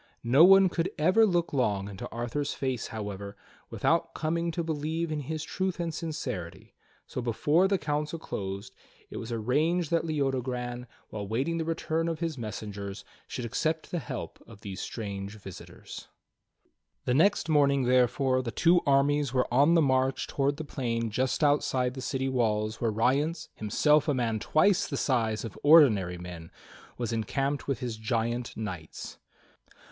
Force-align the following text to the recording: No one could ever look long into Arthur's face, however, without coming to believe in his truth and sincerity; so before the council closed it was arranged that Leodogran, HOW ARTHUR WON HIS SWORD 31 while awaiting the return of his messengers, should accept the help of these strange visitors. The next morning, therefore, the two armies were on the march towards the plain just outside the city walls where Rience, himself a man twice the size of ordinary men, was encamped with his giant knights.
No 0.25 0.43
one 0.43 0.67
could 0.67 0.89
ever 0.97 1.27
look 1.27 1.53
long 1.53 1.87
into 1.87 2.09
Arthur's 2.09 2.55
face, 2.55 2.87
however, 2.87 3.37
without 3.69 4.15
coming 4.15 4.49
to 4.49 4.63
believe 4.63 5.11
in 5.11 5.19
his 5.19 5.43
truth 5.43 5.79
and 5.79 5.93
sincerity; 5.93 6.73
so 7.05 7.21
before 7.21 7.67
the 7.67 7.77
council 7.77 8.17
closed 8.17 8.73
it 9.11 9.17
was 9.17 9.31
arranged 9.31 9.91
that 9.91 10.03
Leodogran, 10.03 10.17
HOW 10.23 10.33
ARTHUR 10.33 10.63
WON 10.63 10.65
HIS 10.65 10.87
SWORD 10.87 10.87
31 10.87 10.87
while 11.11 11.21
awaiting 11.37 11.57
the 11.59 11.65
return 11.65 12.07
of 12.07 12.19
his 12.19 12.37
messengers, 12.39 13.05
should 13.27 13.45
accept 13.45 13.91
the 13.91 13.99
help 13.99 14.41
of 14.47 14.61
these 14.61 14.81
strange 14.81 15.35
visitors. 15.35 16.07
The 17.05 17.13
next 17.13 17.47
morning, 17.47 17.83
therefore, 17.83 18.41
the 18.41 18.49
two 18.49 18.81
armies 18.87 19.33
were 19.35 19.45
on 19.53 19.75
the 19.75 19.83
march 19.83 20.25
towards 20.25 20.57
the 20.57 20.63
plain 20.63 21.11
just 21.11 21.43
outside 21.43 21.93
the 21.93 22.01
city 22.01 22.27
walls 22.27 22.81
where 22.81 22.89
Rience, 22.89 23.49
himself 23.53 24.07
a 24.07 24.15
man 24.15 24.39
twice 24.39 24.87
the 24.87 24.97
size 24.97 25.45
of 25.45 25.59
ordinary 25.61 26.17
men, 26.17 26.49
was 26.97 27.13
encamped 27.13 27.67
with 27.67 27.81
his 27.81 27.97
giant 27.97 28.57
knights. 28.57 29.19